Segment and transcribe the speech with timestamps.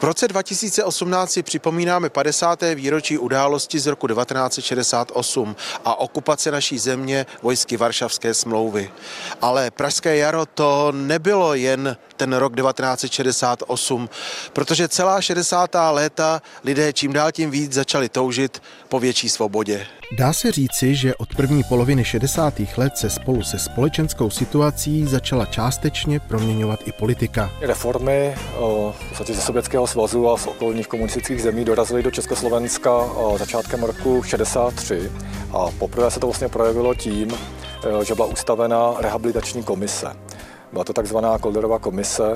[0.00, 2.62] V roce 2018 si připomínáme 50.
[2.74, 8.90] výročí události z roku 1968 a okupace naší země vojsky Varšavské smlouvy.
[9.40, 14.08] Ale Pražské jaro to nebylo jen ten rok 1968,
[14.52, 15.70] protože celá 60.
[15.90, 19.86] léta lidé čím dál tím víc začali toužit po větší svobodě.
[20.12, 22.54] Dá se říci, že od první poloviny 60.
[22.76, 27.50] let se spolu se společenskou situací začala částečně proměňovat i politika.
[27.60, 28.34] Reformy
[28.92, 33.04] v podstatě ze Sovětského svazu a z okolních komunistických zemí dorazily do Československa
[33.38, 35.10] začátkem roku 63
[35.52, 37.30] a poprvé se to vlastně projevilo tím,
[38.02, 40.06] že byla ustavena rehabilitační komise.
[40.72, 42.32] Byla to takzvaná Kolderová komise,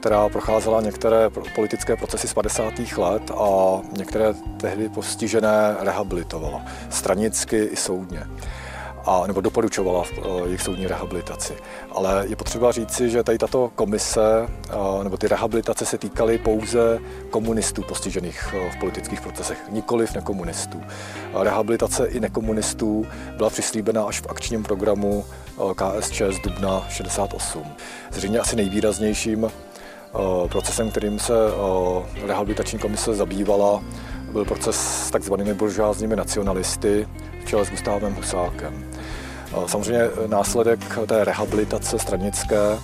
[0.00, 2.72] která procházela některé politické procesy z 50.
[2.96, 6.62] let a některé tehdy postižené rehabilitovala.
[6.90, 8.26] Stranicky i soudně
[9.06, 11.54] a, nebo doporučovala eh, jejich soudní rehabilitaci.
[11.92, 16.98] Ale je potřeba říci, že tady tato komise eh, nebo ty rehabilitace se týkaly pouze
[17.30, 20.80] komunistů postižených eh, v politických procesech, nikoliv nekomunistů.
[21.34, 25.24] Rehabilitace i nekomunistů byla přislíbena až v akčním programu
[25.74, 27.64] KSČ z dubna 68.
[28.12, 29.50] Zřejmě asi nejvýraznějším
[30.48, 31.34] procesem, kterým se
[32.26, 33.82] rehabilitační komise zabývala,
[34.32, 37.08] byl proces s takzvanými buržázními nacionalisty
[37.44, 38.84] v čele s Gustávem Husákem.
[39.66, 42.78] Samozřejmě následek té rehabilitace stranické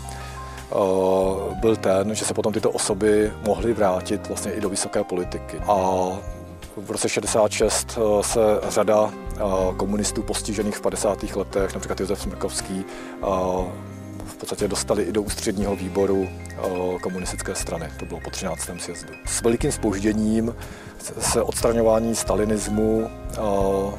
[1.60, 5.58] byl ten, že se potom tyto osoby mohly vrátit vlastně i do vysoké politiky.
[5.68, 5.74] A
[6.76, 9.10] v roce 66 se řada
[9.76, 11.22] komunistů postižených v 50.
[11.36, 12.84] letech, například Josef Smrkovský,
[14.26, 16.28] v podstatě dostali i do ústředního výboru
[17.02, 17.88] komunistické strany.
[17.98, 18.70] To bylo po 13.
[18.78, 19.12] sjezdu.
[19.26, 20.54] S velikým spoužděním
[21.20, 23.10] se odstraňování stalinismu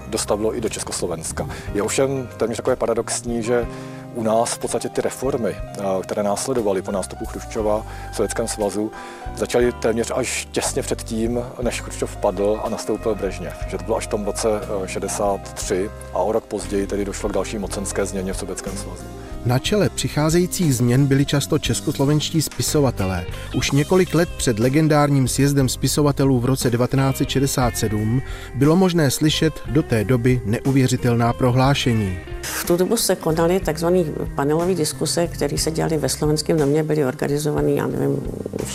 [0.08, 1.50] dostavilo i do Československa.
[1.74, 3.68] Je ovšem téměř takové paradoxní, že
[4.16, 5.56] u nás v podstatě ty reformy,
[6.04, 8.92] které následovaly po nástupu Chruščova v Sovětském svazu,
[9.36, 13.66] začaly téměř až těsně před tím, než Chruščov padl a nastoupil Brežněv.
[13.68, 14.48] Že to bylo až v tom roce
[14.86, 19.04] 63 a o rok později tedy došlo k další mocenské změně v Sovětském svazu.
[19.48, 23.26] Na čele přicházejících změn byli často českoslovenští spisovatelé.
[23.56, 28.22] Už několik let před legendárním sjezdem spisovatelů v roce 1967
[28.56, 32.20] bylo možné slyšet do té doby neuvěřitelná prohlášení.
[32.42, 33.88] V tu dobu se konaly tzv.
[34.36, 38.22] panelové diskuse, které se dělaly ve slovenském domě, byly organizované, já nevím,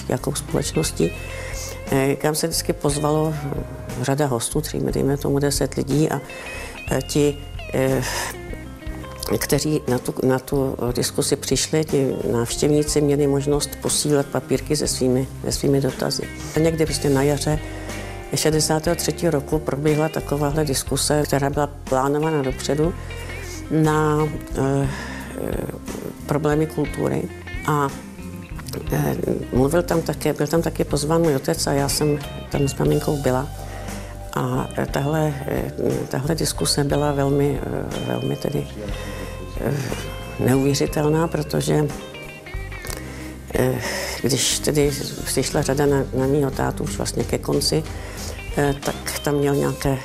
[0.08, 1.12] jakou společností,
[1.90, 3.34] eh, kam se vždycky pozvalo
[4.02, 6.20] řada hostů, třeba dejme tomu 10 lidí a
[6.90, 7.36] eh, ti
[7.74, 8.02] eh,
[9.38, 15.28] kteří na tu, na tu diskusi přišli, ti návštěvníci měli možnost posílat papírky se svými,
[15.44, 16.22] se svými dotazy.
[16.56, 17.59] A někdy prostě na jaře
[18.34, 19.31] 63.
[19.31, 22.94] roku proběhla takováhle diskuse, která byla plánována dopředu
[23.70, 24.28] na
[24.59, 24.88] e,
[26.26, 27.22] problémy kultury
[27.66, 27.88] a
[28.93, 29.16] e,
[29.53, 32.19] mluvil tam také, byl tam také pozván můj otec a já jsem
[32.50, 33.49] tam s maminkou byla.
[34.34, 35.34] A tahle,
[36.09, 37.60] tahle diskuse byla velmi,
[38.06, 38.66] velmi tedy
[40.38, 41.88] neuvěřitelná, protože
[43.54, 43.80] eh,
[44.22, 44.92] když tedy
[45.24, 47.82] přišla řada na, na mýho tátu už vlastně ke konci,
[48.56, 49.98] eh, tak tam měl nějaké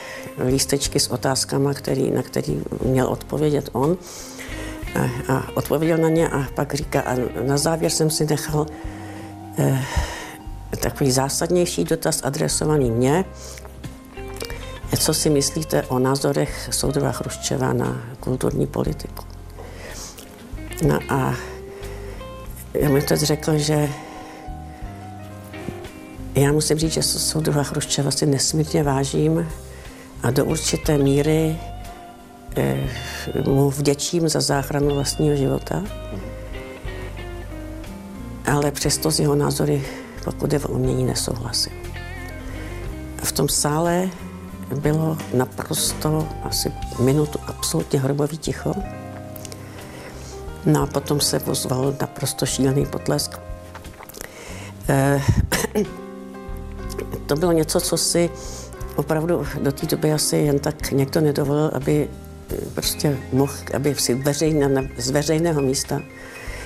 [0.46, 3.98] lístečky s otázkama, který, na který měl odpovědět on.
[4.96, 7.16] A, a odpověděl na ně a pak říká, a
[7.46, 8.66] na závěr jsem si nechal
[9.58, 9.84] eh,
[10.80, 13.26] takový zásadnější dotaz adresovaný mně.
[15.00, 19.37] Co si myslíte o názorech Soudova Chruščeva na kulturní politiku?
[20.82, 21.36] No a
[22.74, 23.90] já mi teď řekl, že
[26.36, 29.48] já musím říct, že soudruha Chruščeva si nesmírně vážím
[30.24, 31.58] a do určité míry
[32.56, 32.88] eh,
[33.46, 35.84] mu vděčím za záchranu vlastního života.
[38.46, 39.84] Ale přesto z jeho názory,
[40.26, 41.74] pokud je o umění, nesouhlasím.
[43.24, 44.10] V tom sále
[44.76, 48.74] bylo naprosto asi minutu absolutně hrobový ticho.
[50.68, 53.40] No a potom se ozval naprosto šílený potlesk.
[54.90, 55.22] Eh,
[57.28, 58.30] to bylo něco, co si
[58.96, 62.10] opravdu do té doby asi jen tak někdo nedovolil, aby
[62.74, 66.02] prostě mohl, aby si veřejně, z veřejného místa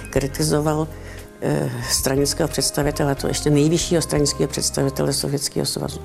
[0.10, 0.88] kritizoval
[1.42, 6.02] eh, stranického představitele, to ještě nejvyššího stranického představitele Sovětského svazu.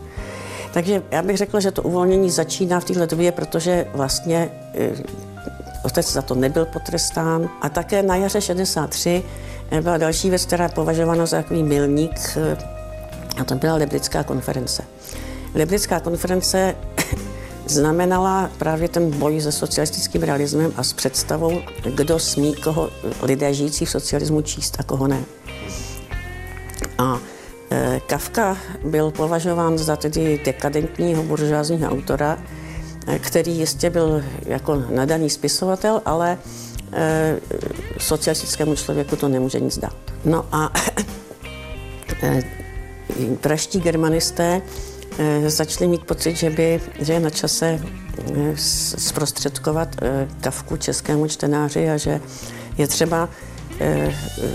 [0.72, 4.90] Takže já bych řekla, že to uvolnění začíná v této době, protože vlastně eh,
[5.87, 7.49] Otec za to nebyl potrestán.
[7.61, 9.23] A také na jaře 63
[9.81, 12.38] byla další věc, která je považována za takový milník,
[13.41, 14.85] a to byla Lebrická konference.
[15.55, 16.75] Lebrická konference
[17.67, 21.61] znamenala právě ten boj se socialistickým realismem a s představou,
[21.94, 22.91] kdo smí koho
[23.23, 25.23] lidé žijící v socialismu číst a koho ne.
[26.99, 27.19] A
[28.06, 32.38] Kafka byl považován za tedy dekadentního buržoázního autora,
[33.19, 36.38] který jistě byl jako nadaný spisovatel, ale
[36.93, 37.37] e,
[37.99, 39.97] socialistickému člověku to nemůže nic dát.
[40.25, 40.73] No a
[42.23, 42.43] e,
[43.41, 44.62] praští germanisté
[45.19, 47.81] e, začali mít pocit, že, by, že je na čase
[48.97, 49.97] zprostředkovat
[50.41, 52.20] kavku českému čtenáři a že
[52.79, 53.29] je třeba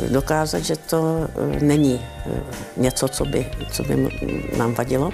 [0.09, 1.27] dokázat, že to
[1.61, 2.01] není
[2.77, 4.09] něco, co by, co by
[4.57, 5.11] nám vadilo.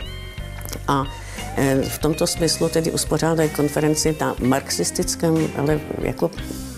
[0.87, 1.26] A Eh,
[1.87, 6.31] v tomto smyslu tedy uspořádají konferenci na marxistickém, ale jako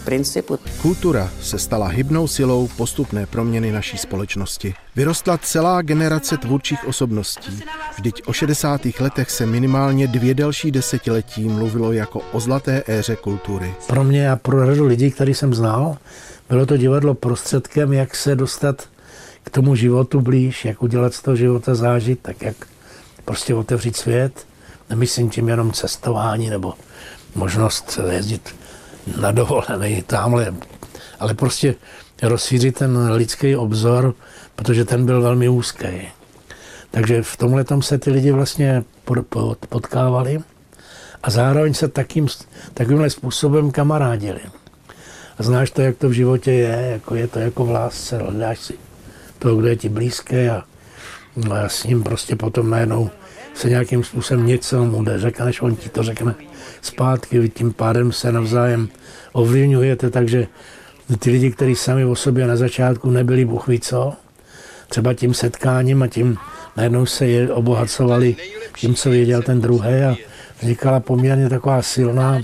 [0.05, 0.59] principu.
[0.81, 4.73] Kultura se stala hybnou silou postupné proměny naší společnosti.
[4.95, 7.63] Vyrostla celá generace tvůrčích osobností.
[7.97, 8.81] Vždyť o 60.
[8.99, 13.73] letech se minimálně dvě další desetiletí mluvilo jako o zlaté éře kultury.
[13.87, 15.97] Pro mě a pro řadu lidí, který jsem znal,
[16.49, 18.87] bylo to divadlo prostředkem, jak se dostat
[19.43, 22.55] k tomu životu blíž, jak udělat z toho života zážit, tak jak
[23.25, 24.45] prostě otevřít svět,
[24.89, 26.73] Nemyslím tím jenom cestování nebo
[27.35, 28.55] možnost jezdit
[29.21, 30.53] na dovolený tamhle,
[31.19, 31.75] ale prostě
[32.23, 34.13] rozšířit ten lidský obzor,
[34.55, 36.11] protože ten byl velmi úzký.
[36.91, 38.83] Takže v tomhle tom se ty lidi vlastně
[39.69, 40.39] potkávali
[41.23, 42.27] a zároveň se takým,
[42.73, 44.41] takovýmhle způsobem kamarádili.
[45.39, 48.59] A znáš to, jak to v životě je, jako je to jako v lásce, hledáš
[48.59, 48.73] si
[49.39, 50.63] toho, kdo je ti blízký a,
[51.51, 53.09] a s ním prostě potom najednou
[53.53, 56.35] se nějakým způsobem něco mu řekneš, on ti to řekne
[56.81, 58.89] zpátky, vy tím pádem se navzájem
[59.31, 60.47] ovlivňujete, takže
[61.19, 64.13] ty lidi, kteří sami o sobě na začátku nebyli Bůh ví co,
[64.89, 66.37] třeba tím setkáním a tím
[66.77, 68.35] najednou se je obohacovali
[68.75, 70.15] tím, co věděl ten druhý a
[70.59, 72.41] vznikala poměrně taková silná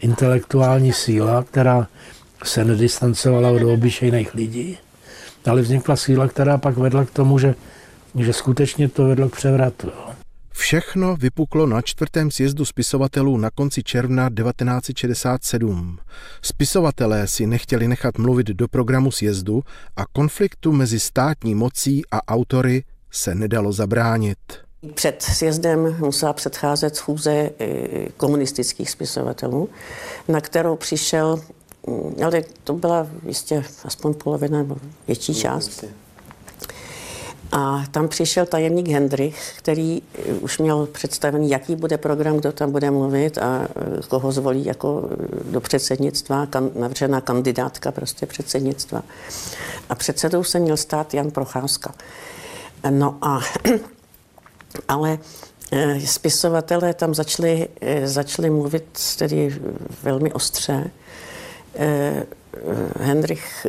[0.00, 1.86] intelektuální síla, která
[2.44, 4.78] se nedistancovala od obyčejných lidí,
[5.46, 7.54] ale vznikla síla, která pak vedla k tomu, že,
[8.18, 9.86] že skutečně to vedlo k převratu.
[9.86, 10.13] Jo.
[10.56, 15.98] Všechno vypuklo na čtvrtém sjezdu spisovatelů na konci června 1967.
[16.42, 19.62] Spisovatelé si nechtěli nechat mluvit do programu sjezdu
[19.96, 24.38] a konfliktu mezi státní mocí a autory se nedalo zabránit.
[24.94, 29.68] Před sjezdem musela předcházet schůze eh, komunistických spisovatelů,
[30.28, 31.40] na kterou přišel,
[32.24, 34.76] ale to byla jistě aspoň polovina nebo
[35.06, 35.84] větší část
[37.56, 42.72] a tam přišel tajemník Hendrich, který eh, už měl představený, jaký bude program, kdo tam
[42.72, 45.16] bude mluvit a eh, koho zvolí jako eh,
[45.50, 49.02] do předsednictva, kan, navržená kandidátka prostě předsednictva.
[49.88, 51.94] A předsedou se měl stát Jan Procházka.
[52.90, 53.40] No a
[54.88, 55.18] ale
[56.04, 57.68] spisovatelé tam začali,
[58.04, 59.60] začali mluvit tedy
[60.02, 60.90] velmi ostře.
[63.00, 63.66] Hendrich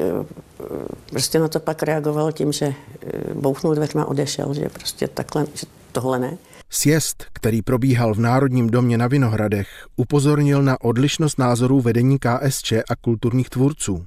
[1.15, 5.67] prostě na to pak reagoval tím, že eh, bouchnul dveřma odešel, že prostě takhle, že
[5.91, 6.37] tohle ne.
[6.69, 12.95] Sjezd, který probíhal v Národním domě na Vinohradech, upozornil na odlišnost názorů vedení KSČ a
[13.01, 14.05] kulturních tvůrců.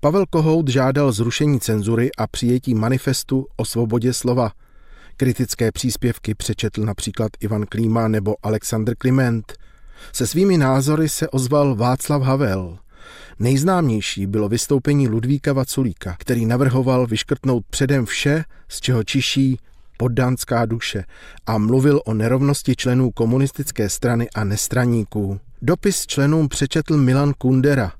[0.00, 4.52] Pavel Kohout žádal zrušení cenzury a přijetí manifestu o svobodě slova.
[5.16, 9.52] Kritické příspěvky přečetl například Ivan Klíma nebo Alexandr Kliment.
[10.12, 12.78] Se svými názory se ozval Václav Havel.
[13.38, 19.58] Nejznámější bylo vystoupení Ludvíka Vaculíka, který navrhoval vyškrtnout předem vše, z čeho čiší
[19.96, 21.04] poddánská duše
[21.46, 25.40] a mluvil o nerovnosti členů komunistické strany a nestraníků.
[25.62, 27.92] Dopis členům přečetl Milan Kundera.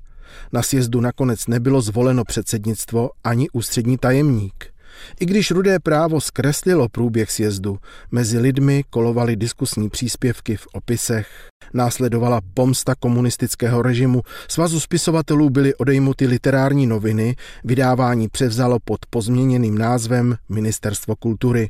[0.53, 4.74] Na sjezdu nakonec nebylo zvoleno předsednictvo ani ústřední tajemník.
[5.19, 7.77] I když rudé právo zkreslilo průběh sjezdu,
[8.11, 11.27] mezi lidmi kolovaly diskusní příspěvky v opisech.
[11.73, 20.35] Následovala pomsta komunistického režimu, svazu spisovatelů byly odejmuty literární noviny, vydávání převzalo pod pozměněným názvem
[20.49, 21.69] Ministerstvo kultury.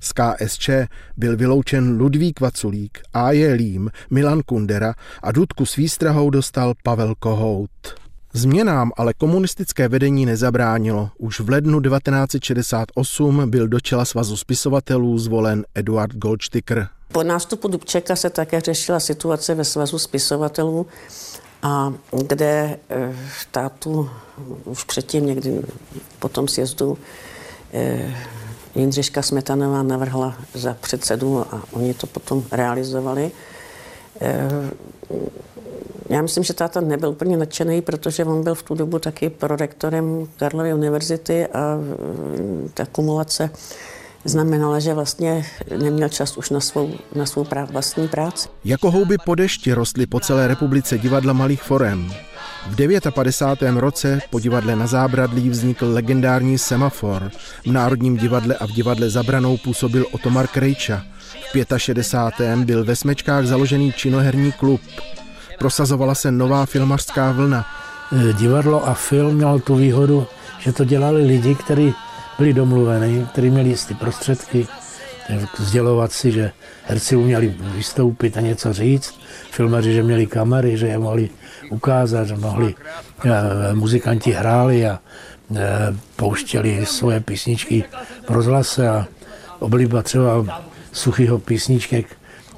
[0.00, 0.70] Z KSČ
[1.16, 3.52] byl vyloučen Ludvík Vaculík, A.J.
[3.52, 7.70] Lím, Milan Kundera a Dudku s výstrahou dostal Pavel Kohout.
[8.38, 11.10] Změnám ale komunistické vedení nezabránilo.
[11.18, 16.88] Už v lednu 1968 byl do čela svazu spisovatelů zvolen Eduard Goldsticker.
[17.12, 20.86] Po nástupu Dubčeka se také řešila situace ve svazu spisovatelů,
[21.62, 21.92] a
[22.26, 23.16] kde eh,
[23.50, 24.10] tátu
[24.64, 25.62] už předtím někdy
[26.18, 26.98] po tom sjezdu
[27.72, 28.14] eh,
[28.74, 33.30] Jindřiška Smetanová navrhla za předsedu a oni to potom realizovali.
[36.08, 40.26] Já myslím, že táta nebyl úplně nadšený, protože on byl v tu dobu taky prorektorem
[40.36, 43.50] Karlovy univerzity a mm, ta kumulace
[44.24, 45.46] znamenala, že vlastně
[45.78, 48.48] neměl čas už na svou, na svou prá, vlastní práci.
[48.64, 52.12] Jako houby po dešti rostly po celé republice divadla malých forem.
[52.66, 53.80] V 59.
[53.80, 57.30] roce po divadle na Zábradlí vznikl legendární semafor.
[57.66, 61.04] V Národním divadle a v divadle Zabranou působil Otomar Krejča.
[61.54, 62.58] V 65.
[62.58, 64.80] byl ve Smečkách založený činoherní klub.
[65.58, 67.66] Prosazovala se nová filmařská vlna.
[68.12, 70.26] E, Divadlo a film mělo tu výhodu,
[70.58, 71.94] že to dělali lidi, kteří
[72.38, 74.66] byli domluveni, kteří měli jisté prostředky,
[75.58, 76.52] sdělovat si, že
[76.84, 81.30] herci uměli vystoupit a něco říct, filmaři, že měli kamery, že je mohli
[81.70, 82.74] ukázat, že mohli,
[83.24, 84.98] e, muzikanti hráli a
[85.56, 85.58] e,
[86.16, 87.84] pouštěli svoje písničky
[88.28, 89.06] v rozhlase a
[89.58, 90.62] obliba třeba
[90.92, 92.06] suchýho písniček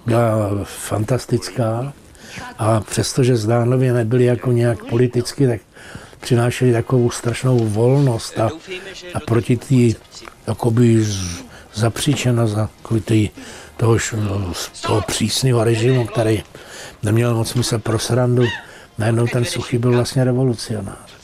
[0.07, 1.93] byla fantastická
[2.59, 5.61] a přestože zdánlivě nebyli jako nějak politicky, tak
[6.21, 8.51] přinášeli takovou strašnou volnost a,
[9.15, 9.99] a proti té
[10.47, 11.45] jakoby z-
[11.75, 13.31] zapříčenost a kvůli
[13.77, 13.97] toho,
[14.87, 16.43] toho přísného režimu, který
[17.03, 18.45] neměl moc smysl pro srandu,
[18.99, 21.20] najednou ten suchý byl vlastně revolucionář.